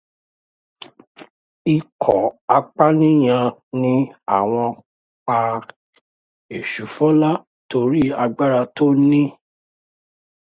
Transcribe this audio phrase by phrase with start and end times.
[1.75, 2.21] Ikọ̀
[2.57, 3.49] apaniyàn
[3.81, 3.93] ní
[4.37, 4.69] àwọn
[5.25, 5.37] pa
[6.57, 7.31] Èṣùfọlá
[7.69, 9.23] torí agbára tó ní.